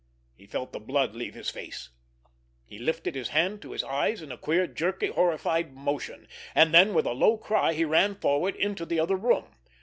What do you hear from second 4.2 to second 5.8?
in a queer, jerky, horrified